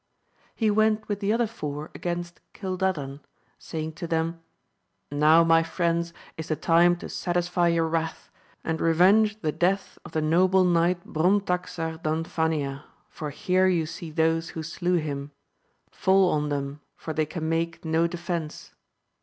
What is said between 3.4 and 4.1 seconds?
saying to